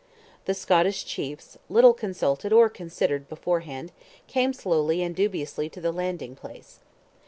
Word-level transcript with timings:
The 0.45 0.55
Scottish 0.55 1.05
chiefs, 1.05 1.59
little 1.69 1.93
consulted 1.93 2.51
or 2.51 2.69
considered 2.69 3.29
beforehand, 3.29 3.91
came 4.25 4.51
slowly 4.51 5.03
and 5.03 5.15
dubiously 5.15 5.69
to 5.69 5.79
the 5.79 5.91
landing 5.91 6.35
place. 6.35 6.79